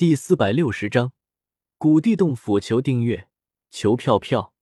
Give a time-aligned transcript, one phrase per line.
[0.00, 1.12] 第四百六十章，
[1.76, 3.28] 古地洞府求订阅，
[3.68, 4.54] 求票票。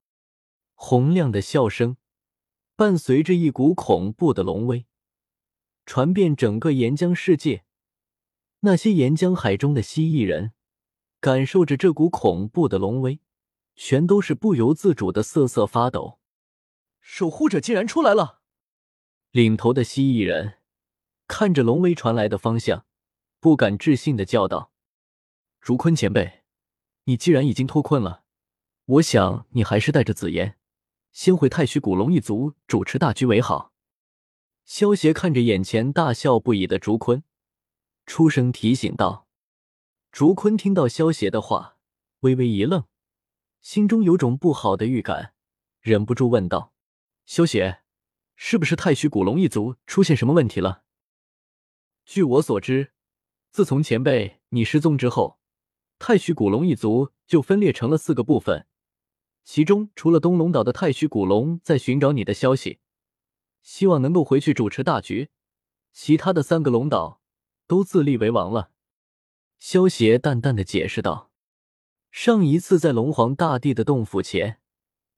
[0.74, 1.96] 洪亮的笑声
[2.74, 4.86] 伴随着一股恐怖的龙威，
[5.86, 7.62] 传遍整个岩浆世界。
[8.62, 10.54] 那些岩浆海中的蜥蜴人
[11.20, 13.20] 感受着这股恐怖的龙威，
[13.76, 16.18] 全都是不由自主的瑟瑟发抖。
[17.00, 18.40] 守护者竟然出来了！
[19.30, 20.54] 领头的蜥蜴人
[21.28, 22.84] 看着龙威传来的方向，
[23.38, 24.72] 不敢置信的叫道。
[25.60, 26.44] 竹坤前辈，
[27.04, 28.24] 你既然已经脱困了，
[28.86, 30.56] 我想你还是带着紫妍，
[31.12, 33.74] 先回太虚古龙一族主持大局为好。
[34.64, 37.22] 萧协看着眼前大笑不已的竹坤，
[38.06, 39.26] 出声提醒道。
[40.10, 41.76] 竹坤听到萧协的话，
[42.20, 42.84] 微微一愣，
[43.60, 45.34] 心中有种不好的预感，
[45.80, 46.72] 忍不住问道
[47.26, 47.82] ：“萧协，
[48.36, 50.84] 是不是太虚古龙一族出现什么问题了？”
[52.06, 52.92] 据我所知，
[53.50, 55.37] 自从前辈你失踪之后。
[55.98, 58.66] 太虚古龙一族就分裂成了四个部分，
[59.44, 62.78] 其中除了东龙岛的太虚古龙在寻找你的消息，
[63.62, 65.30] 希望能够回去主持大局，
[65.92, 67.20] 其他的三个龙岛
[67.66, 68.70] 都自立为王了。
[69.58, 71.32] 萧协淡淡的解释道
[72.12, 74.60] ：“上一次在龙皇大帝的洞府前，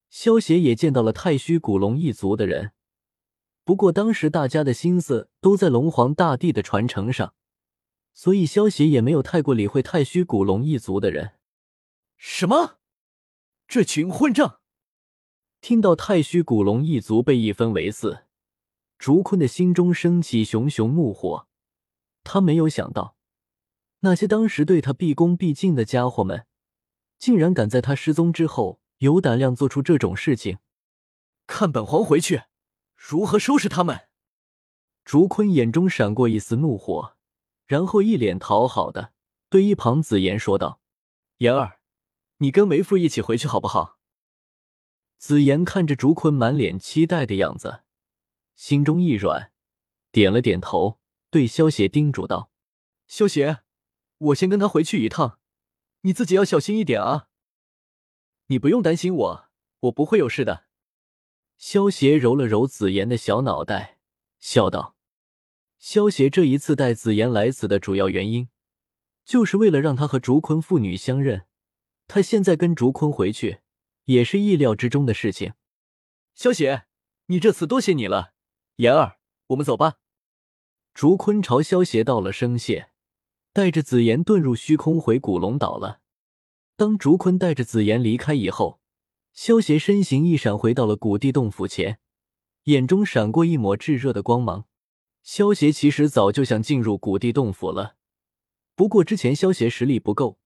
[0.09, 2.73] 萧协也见到了太虚古龙一族的人，
[3.65, 7.35] 不过当时大家的心思都在龙皇大帝的传承上。”
[8.13, 11.33] 所以，萧协也没有太过理会太虚古龙一族的人。
[12.17, 12.79] 什么？
[13.67, 14.61] 这群混账！
[15.61, 18.25] 听到太虚古龙一族被一分为四，
[18.99, 21.47] 竹坤的心中升起熊熊怒火。
[22.25, 23.17] 他没有想到，
[24.01, 26.47] 那些当时对他毕恭毕敬的家伙们，
[27.19, 30.59] 竟然敢在他失踪之后有胆量做出这种事情。
[31.47, 32.43] 看本皇回去
[32.97, 34.09] 如何收拾他们！
[35.05, 37.17] 竹坤眼中闪过一丝怒火。
[37.71, 39.13] 然后一脸讨好的
[39.49, 40.81] 对一旁紫妍说道
[41.39, 41.79] ：“妍儿，
[42.39, 44.01] 你跟为父一起回去好不好？”
[45.19, 47.83] 紫妍看着竹坤满脸期待的样子，
[48.57, 49.53] 心中一软，
[50.11, 50.99] 点了点头，
[51.31, 52.51] 对萧邪叮嘱道
[53.07, 53.61] ：“萧邪，
[54.19, 55.39] 我先跟他回去一趟，
[56.01, 57.29] 你自己要小心一点啊。
[58.47, 59.45] ”“你不用担心我，
[59.83, 60.65] 我不会有事的。”
[61.57, 64.01] 萧邪揉了揉紫妍的小脑袋，
[64.41, 64.97] 笑道。
[65.81, 68.49] 萧协这一次带紫妍来此的主要原因，
[69.25, 71.47] 就是为了让他和竹坤父女相认。
[72.07, 73.61] 他现在跟竹坤回去，
[74.05, 75.55] 也是意料之中的事情。
[76.35, 76.85] 萧协，
[77.27, 78.35] 你这次多谢你了。
[78.77, 79.17] 妍儿，
[79.49, 79.95] 我们走吧。
[80.93, 82.91] 竹坤朝萧协道了声谢，
[83.55, 86.01] 带着紫妍遁入虚空回古龙岛了。
[86.77, 88.81] 当竹坤带着紫妍离开以后，
[89.33, 92.01] 萧协身形一闪，回到了古地洞府前，
[92.65, 94.67] 眼中闪过一抹炙热的光芒。
[95.23, 97.97] 萧协其实早就想进入古地洞府了，
[98.75, 100.39] 不过之前萧协实力不够，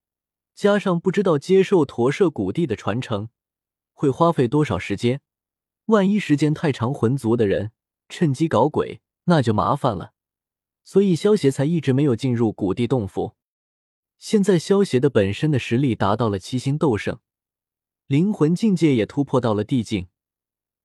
[0.53, 3.29] 加上不知道接受驼舍古地的传承
[3.93, 5.21] 会花费多少时间，
[5.85, 7.71] 万一时间太长，魂族的人
[8.09, 10.13] 趁机搞鬼，那就麻烦了。
[10.83, 13.35] 所以萧协才一直没有进入古地洞府。
[14.19, 17.19] 现在萧协的本身的实力达到了七星斗圣，
[18.07, 20.09] 灵魂境界也突破到了地境，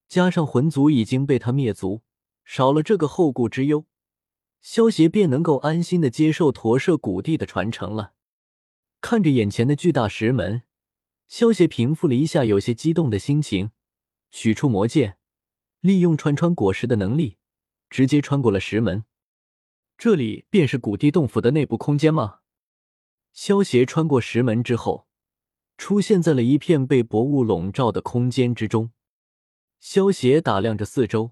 [0.09, 2.03] 加上魂族已经被他灭族。
[2.53, 3.87] 少了这个后顾之忧，
[4.61, 8.15] 萧协便能够安心的接受驼舍古地的传承了。
[9.01, 10.65] 看着眼前的巨大石门，
[11.29, 13.71] 萧协平复了一下有些激动的心情，
[14.33, 15.17] 取出魔剑，
[15.79, 17.37] 利用穿穿果实的能力，
[17.89, 19.05] 直接穿过了石门。
[19.97, 22.41] 这里便是古地洞府的内部空间吗？
[23.33, 25.07] 萧协穿过石门之后，
[25.79, 28.91] 出现在了一片被薄雾笼罩的空间之中。
[29.79, 31.31] 萧协打量着四周。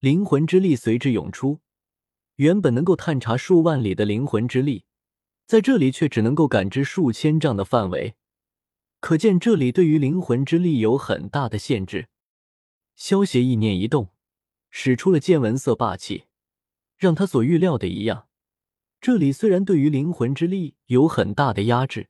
[0.00, 1.58] 灵魂之力随之涌出，
[2.36, 4.84] 原本能够探查数万里的灵魂之力，
[5.44, 8.14] 在这里却只能够感知数千丈的范围，
[9.00, 12.06] 可见这里对于灵魂之力有很大的限制。
[12.94, 14.10] 萧协意念一动，
[14.70, 16.26] 使出了见闻色霸气，
[16.96, 18.28] 让他所预料的一样，
[19.00, 22.08] 这里虽然对于灵魂之力有很大的压制，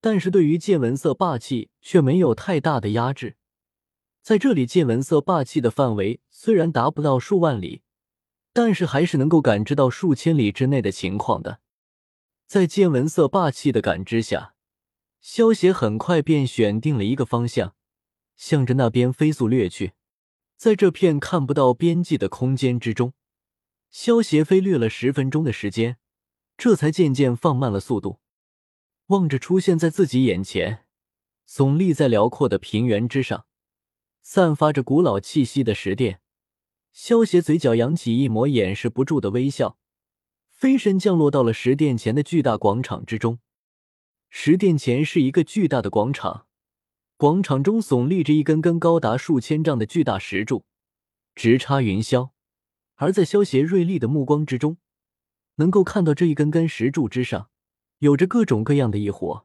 [0.00, 3.36] 但是对于见闻色霸气却没有太大的压制。
[4.22, 7.82] 在这里，见闻色霸气的范围虽然达不到数万里，
[8.52, 11.58] 但是还是能够感知到数千里之内的情况的。
[12.46, 14.54] 在见闻色霸气的感知下，
[15.20, 17.74] 萧协很快便选定了一个方向，
[18.36, 19.94] 向着那边飞速掠去。
[20.56, 23.14] 在这片看不到边际的空间之中，
[23.90, 25.96] 萧协飞掠了十分钟的时间，
[26.56, 28.20] 这才渐渐放慢了速度。
[29.06, 30.84] 望着出现在自己眼前，
[31.48, 33.46] 耸立在辽阔的平原之上。
[34.22, 36.20] 散发着古老气息的石殿，
[36.92, 39.76] 萧协嘴角扬起一抹掩饰不住的微笑，
[40.48, 43.40] 飞身降落到了石殿前的巨大广场之中。
[44.30, 46.46] 石殿前是一个巨大的广场，
[47.16, 50.64] 广场中耸立着一根根高达数千丈的巨大石柱，
[51.34, 52.30] 直插云霄。
[52.94, 54.76] 而在萧协锐利的目光之中，
[55.56, 57.50] 能够看到这一根根石柱之上，
[57.98, 59.44] 有着各种各样的异火。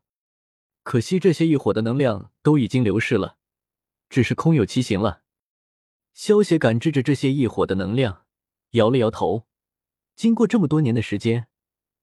[0.84, 3.37] 可惜这些异火的能量都已经流逝了，
[4.10, 5.24] 只是空有其形了。
[6.14, 8.26] 萧协感知着这些异火的能量，
[8.72, 9.48] 摇了摇头。
[10.16, 11.48] 经过这么多年的时间，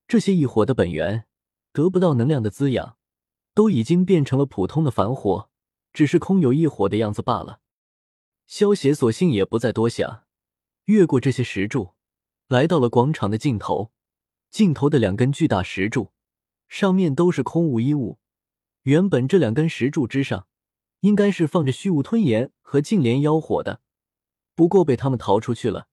[0.07, 1.27] 这些异火的本源
[1.73, 2.97] 得不到能量的滋养，
[3.55, 5.51] 都已经变成了普通的凡火，
[5.93, 7.61] 只是空有异火的样子罢了。
[8.47, 10.25] 萧协索性也不再多想，
[10.85, 11.95] 越过这些石柱，
[12.47, 13.91] 来到了广场的尽头。
[14.51, 16.13] 尽头的两根巨大石柱，
[16.69, 18.21] 上面都是空无一物。
[18.83, 20.47] 原本这两根石柱之上，
[21.05, 23.83] 应该是放着虚无吞炎和净莲妖火的。
[24.55, 25.87] 不过被他们逃出去了，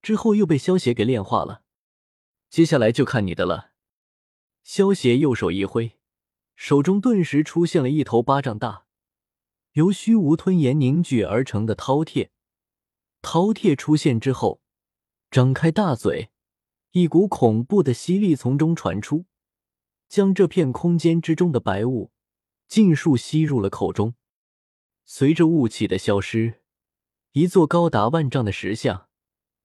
[0.00, 1.64] 之后又被萧邪给炼化了。
[2.48, 3.72] 接下来就看你的了。
[4.62, 5.98] 萧邪右手一挥，
[6.54, 8.84] 手中顿时出现了一头巴掌大、
[9.72, 12.28] 由虚无吞炎凝聚而成的饕餮。
[13.20, 14.60] 饕餮出现之后，
[15.28, 16.30] 张开大嘴，
[16.92, 19.24] 一股恐怖的吸力从中传出，
[20.08, 22.12] 将这片空间之中的白雾
[22.68, 24.14] 尽数吸入了口中。
[25.04, 26.60] 随着雾气的消失。
[27.32, 29.08] 一座高达万丈的石像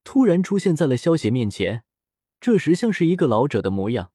[0.04, 1.84] 突然出现在了萧邪面前。
[2.40, 4.12] 这石像是一个老者的模样，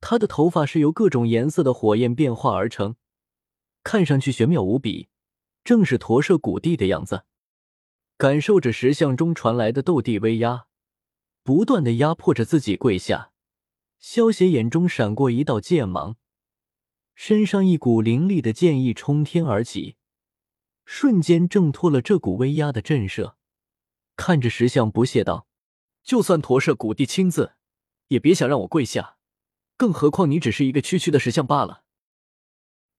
[0.00, 2.96] 他的头发是由各种颜色的火焰变化而成，
[3.82, 5.08] 看上去玄妙无比，
[5.64, 7.24] 正是驼舍古帝的样子。
[8.18, 10.66] 感受着石像中传来的斗帝威压，
[11.42, 13.32] 不断的压迫着自己跪下。
[13.98, 16.16] 萧邪眼中闪过一道剑芒，
[17.14, 19.96] 身上一股凌厉的剑意冲天而起。
[20.86, 23.34] 瞬间挣脱了这股威压的震慑，
[24.14, 25.48] 看着石像不屑道
[26.04, 27.54] ：“就算驼舍古帝亲自，
[28.08, 29.16] 也别想让我跪下，
[29.76, 31.82] 更何况你只是一个区区的石像罢了。”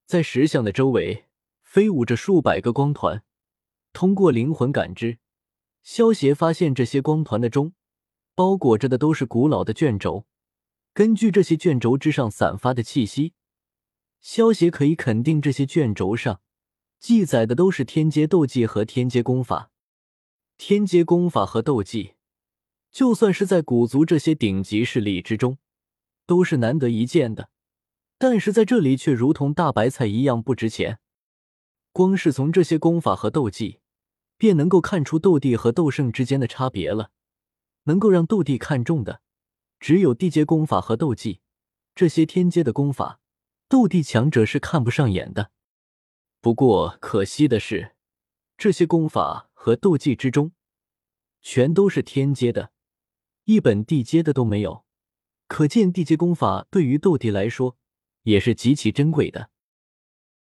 [0.06, 1.28] 在石像的周围
[1.63, 3.24] 飞舞着数百个光团，
[3.94, 5.19] 通过灵魂感知，
[5.81, 7.74] 萧协发现这些光团的中
[8.36, 10.28] 包裹着的都是古老的卷轴。
[10.94, 13.33] 根据这些卷轴之上散发的气息，
[14.19, 16.42] 萧协可以肯定这些卷轴上。
[17.00, 19.72] 记载的都是天阶斗技和天阶功法，
[20.58, 22.16] 天阶功法和斗技，
[22.92, 25.58] 就算是在古族这些顶级势力之中，
[26.26, 27.50] 都是难得一见的。
[28.18, 31.00] 但是在这里却如同大白菜一样不值钱。
[31.92, 33.80] 光是从这些功法和斗技，
[34.38, 37.12] 便能够看出斗帝和斗圣之间的差别了。
[37.84, 39.22] 能够让斗帝看中的，
[39.80, 41.42] 只有地阶功法和斗技，
[41.94, 43.20] 这些天阶的功法，
[43.70, 45.52] 斗帝强者是看不上眼的。
[46.39, 47.95] 不过可惜的是，
[48.57, 50.51] 这些功法和斗技之中，
[51.42, 52.72] 全都是天阶的，
[53.45, 54.86] 一本地阶的都没有。
[55.48, 57.78] 可见地阶功法对于斗帝来说
[58.24, 59.50] 也是极其珍贵的。